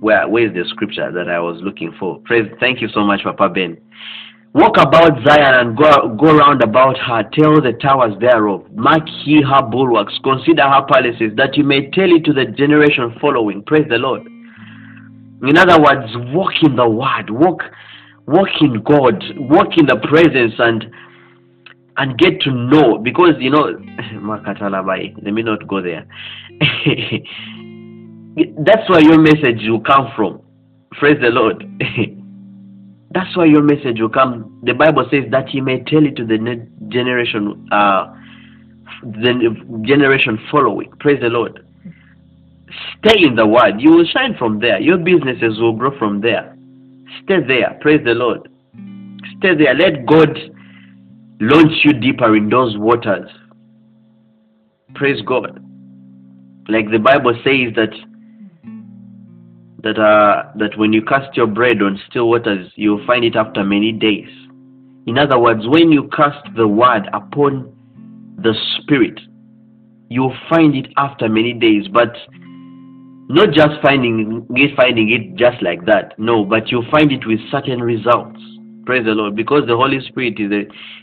Where 0.00 0.28
where 0.28 0.46
is 0.46 0.54
the 0.54 0.64
scripture 0.68 1.10
that 1.12 1.28
I 1.28 1.40
was 1.40 1.60
looking 1.62 1.92
for? 1.98 2.20
Praise 2.24 2.50
thank 2.60 2.80
you 2.80 2.88
so 2.88 3.04
much, 3.04 3.22
Papa 3.22 3.48
Ben. 3.48 3.76
Walk 4.54 4.76
about 4.76 5.12
Zion 5.26 5.54
and 5.66 5.76
go, 5.76 6.14
go 6.14 6.36
round 6.36 6.62
about 6.62 6.98
her, 6.98 7.22
tell 7.32 7.62
the 7.62 7.72
towers 7.80 8.12
thereof, 8.20 8.66
mark 8.74 9.02
ye 9.24 9.40
her 9.40 9.62
bulwarks, 9.62 10.12
consider 10.22 10.62
her 10.68 10.84
palaces, 10.92 11.32
that 11.36 11.56
you 11.56 11.64
may 11.64 11.90
tell 11.90 12.12
it 12.12 12.22
to 12.26 12.34
the 12.34 12.44
generation 12.44 13.16
following. 13.18 13.62
Praise 13.62 13.86
the 13.88 13.96
Lord. 13.96 14.26
In 15.42 15.56
other 15.56 15.80
words, 15.80 16.12
walk 16.34 16.52
in 16.62 16.76
the 16.76 16.86
word, 16.86 17.30
walk, 17.30 17.62
walk 18.26 18.50
in 18.60 18.82
God, 18.82 19.24
walk 19.38 19.78
in 19.78 19.86
the 19.86 19.96
presence 20.08 20.54
and 20.58 20.84
and 21.96 22.18
get 22.18 22.40
to 22.42 22.50
know 22.50 22.98
because 22.98 23.34
you 23.38 23.50
know 23.50 23.64
let 25.22 25.34
me 25.34 25.42
not 25.42 25.66
go 25.66 25.80
there. 25.82 26.06
That's 28.64 28.88
where 28.88 29.02
your 29.02 29.18
message 29.18 29.66
will 29.68 29.80
come 29.80 30.12
from. 30.14 30.40
Praise 30.92 31.18
the 31.20 31.30
Lord. 31.30 31.64
That's 33.14 33.36
why 33.36 33.46
your 33.46 33.62
message 33.62 34.00
will 34.00 34.08
come. 34.08 34.60
The 34.64 34.72
Bible 34.72 35.06
says 35.10 35.24
that 35.30 35.48
He 35.48 35.60
may 35.60 35.82
tell 35.84 36.04
it 36.06 36.16
to 36.16 36.24
the 36.24 36.38
generation, 36.88 37.68
uh, 37.70 38.14
the 39.02 39.82
generation 39.86 40.38
following. 40.50 40.90
Praise 41.00 41.20
the 41.20 41.28
Lord. 41.28 41.64
Stay 42.98 43.24
in 43.26 43.34
the 43.34 43.46
Word. 43.46 43.80
You 43.80 43.90
will 43.90 44.06
shine 44.06 44.34
from 44.38 44.60
there. 44.60 44.80
Your 44.80 44.96
businesses 44.96 45.58
will 45.60 45.74
grow 45.74 45.96
from 45.98 46.20
there. 46.20 46.56
Stay 47.24 47.40
there. 47.46 47.78
Praise 47.80 48.00
the 48.04 48.14
Lord. 48.14 48.48
Stay 49.38 49.54
there. 49.56 49.74
Let 49.74 50.06
God 50.06 50.38
launch 51.40 51.72
you 51.84 51.92
deeper 51.92 52.34
in 52.36 52.48
those 52.48 52.78
waters. 52.78 53.28
Praise 54.94 55.20
God. 55.26 55.60
Like 56.68 56.90
the 56.90 56.98
Bible 56.98 57.34
says 57.44 57.74
that 57.76 57.90
that 59.82 59.98
uh, 59.98 60.52
that 60.56 60.76
when 60.78 60.92
you 60.92 61.02
cast 61.02 61.36
your 61.36 61.46
bread 61.46 61.82
on 61.82 62.00
still 62.08 62.28
waters, 62.28 62.70
you'll 62.76 63.04
find 63.06 63.24
it 63.24 63.36
after 63.36 63.64
many 63.64 63.92
days. 63.92 64.28
In 65.06 65.18
other 65.18 65.38
words, 65.38 65.66
when 65.66 65.90
you 65.90 66.08
cast 66.14 66.46
the 66.56 66.68
word 66.68 67.08
upon 67.12 67.74
the 68.38 68.54
spirit, 68.78 69.18
you'll 70.08 70.36
find 70.48 70.76
it 70.76 70.86
after 70.96 71.28
many 71.28 71.52
days. 71.52 71.88
But 71.88 72.14
not 73.28 73.50
just 73.52 73.80
finding 73.82 74.46
it, 74.50 74.76
finding 74.76 75.10
it 75.10 75.36
just 75.36 75.62
like 75.62 75.84
that. 75.86 76.18
No, 76.18 76.44
but 76.44 76.70
you'll 76.70 76.90
find 76.90 77.10
it 77.10 77.26
with 77.26 77.40
certain 77.50 77.80
results. 77.80 78.38
Praise 78.84 79.04
the 79.04 79.12
Lord, 79.12 79.36
because 79.36 79.66
the 79.66 79.76
Holy 79.76 80.00
Spirit 80.08 80.38
is 80.38 80.50
a 80.52 80.60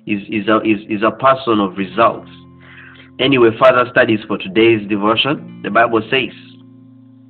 is 0.09 0.21
is 0.29 0.48
a 0.48 0.62
is, 0.62 0.79
is 0.89 1.03
a 1.03 1.12
person 1.12 1.59
of 1.59 1.77
results. 1.77 2.29
Anyway, 3.19 3.50
further 3.62 3.89
studies 3.91 4.19
for 4.27 4.38
today's 4.38 4.88
devotion. 4.88 5.62
The 5.63 5.69
Bible 5.69 6.01
says, 6.09 6.31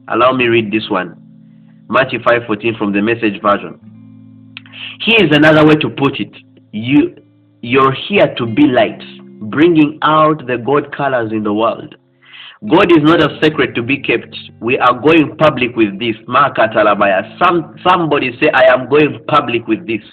allow 0.07 0.33
me 0.33 0.45
read 0.45 0.71
this 0.71 0.87
one. 0.89 1.15
Matthew 1.89 2.19
5:14 2.19 2.77
from 2.77 2.93
the 2.93 3.01
Message 3.01 3.41
version. 3.41 3.79
Here 5.01 5.25
is 5.25 5.35
another 5.35 5.65
way 5.65 5.75
to 5.75 5.89
put 5.89 6.19
it. 6.19 6.31
You 6.71 7.15
you're 7.61 7.91
here 8.07 8.33
to 8.37 8.45
be 8.45 8.67
light, 8.67 9.01
bringing 9.49 9.97
out 10.03 10.45
the 10.45 10.57
God 10.57 10.95
colors 10.95 11.31
in 11.31 11.43
the 11.43 11.53
world. 11.53 11.95
God 12.69 12.91
is 12.91 13.01
not 13.01 13.23
a 13.23 13.39
secret 13.41 13.73
to 13.73 13.81
be 13.81 13.97
kept. 13.97 14.35
We 14.61 14.77
are 14.77 14.99
going 14.99 15.35
public 15.37 15.75
with 15.75 15.97
this. 15.99 16.15
Some 17.43 17.75
somebody 17.87 18.37
say 18.39 18.49
I 18.53 18.71
am 18.71 18.87
going 18.87 19.23
public 19.27 19.67
with 19.67 19.87
this. 19.87 20.03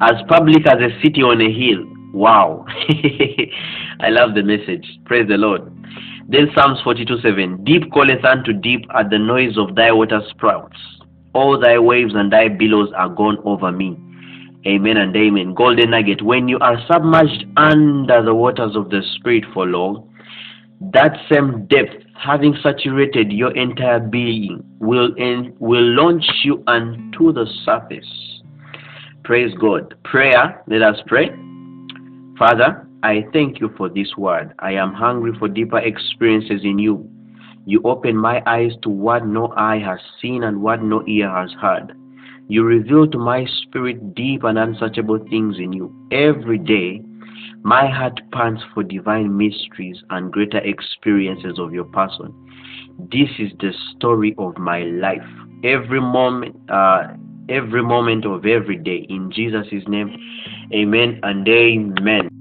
As 0.00 0.14
public 0.28 0.66
as 0.66 0.80
a 0.80 0.90
city 1.02 1.22
on 1.22 1.40
a 1.42 1.52
hill. 1.52 1.84
Wow. 2.14 2.64
I 4.00 4.08
love 4.08 4.34
the 4.34 4.42
message. 4.42 4.86
Praise 5.04 5.28
the 5.28 5.36
Lord. 5.36 5.75
Then 6.28 6.50
Psalms 6.54 6.80
42:7. 6.82 7.64
Deep 7.64 7.92
calleth 7.92 8.24
unto 8.24 8.52
deep 8.52 8.84
at 8.94 9.10
the 9.10 9.18
noise 9.18 9.56
of 9.56 9.74
thy 9.76 9.92
water 9.92 10.20
sprouts. 10.30 10.76
All 11.34 11.58
thy 11.58 11.78
waves 11.78 12.14
and 12.14 12.32
thy 12.32 12.48
billows 12.48 12.90
are 12.96 13.08
gone 13.08 13.38
over 13.44 13.70
me. 13.70 13.96
Amen 14.66 14.96
and 14.96 15.14
amen. 15.14 15.54
Golden 15.54 15.90
nugget. 15.90 16.22
When 16.22 16.48
you 16.48 16.58
are 16.58 16.76
submerged 16.90 17.44
under 17.56 18.22
the 18.24 18.34
waters 18.34 18.74
of 18.74 18.90
the 18.90 19.02
Spirit 19.14 19.44
for 19.54 19.66
long, 19.66 20.12
that 20.80 21.16
same 21.30 21.66
depth, 21.66 21.94
having 22.18 22.56
saturated 22.62 23.32
your 23.32 23.56
entire 23.56 24.00
being, 24.00 24.64
will, 24.80 25.14
in, 25.14 25.54
will 25.60 25.94
launch 25.94 26.24
you 26.42 26.64
unto 26.66 27.32
the 27.32 27.46
surface. 27.64 28.42
Praise 29.22 29.54
God. 29.60 29.94
Prayer. 30.02 30.62
Let 30.66 30.82
us 30.82 30.96
pray. 31.06 31.30
Father, 32.36 32.85
I 33.06 33.24
thank 33.32 33.60
you 33.60 33.70
for 33.76 33.88
this 33.88 34.16
word. 34.18 34.52
I 34.58 34.72
am 34.72 34.92
hungry 34.92 35.30
for 35.38 35.46
deeper 35.46 35.78
experiences 35.78 36.62
in 36.64 36.80
you. 36.80 37.08
You 37.64 37.80
open 37.84 38.16
my 38.16 38.42
eyes 38.46 38.72
to 38.82 38.88
what 38.88 39.24
no 39.24 39.52
eye 39.56 39.78
has 39.78 40.00
seen 40.20 40.42
and 40.42 40.60
what 40.60 40.82
no 40.82 41.06
ear 41.06 41.30
has 41.30 41.52
heard. 41.62 41.96
You 42.48 42.64
reveal 42.64 43.06
to 43.06 43.16
my 43.16 43.46
spirit 43.62 44.16
deep 44.16 44.42
and 44.42 44.58
unsearchable 44.58 45.20
things 45.30 45.54
in 45.60 45.72
you. 45.72 45.94
Every 46.10 46.58
day, 46.58 47.00
my 47.62 47.88
heart 47.88 48.20
pants 48.32 48.62
for 48.74 48.82
divine 48.82 49.36
mysteries 49.36 49.98
and 50.10 50.32
greater 50.32 50.58
experiences 50.58 51.60
of 51.60 51.72
your 51.72 51.84
person. 51.84 52.34
This 52.98 53.28
is 53.38 53.52
the 53.60 53.72
story 53.94 54.34
of 54.36 54.58
my 54.58 54.80
life. 54.82 55.22
Every 55.62 56.00
moment, 56.00 56.56
uh, 56.68 57.04
every 57.48 57.84
moment 57.84 58.26
of 58.26 58.44
every 58.46 58.78
day. 58.78 59.06
In 59.08 59.30
Jesus' 59.30 59.68
name, 59.86 60.10
amen 60.74 61.20
and 61.22 61.46
amen. 61.48 62.35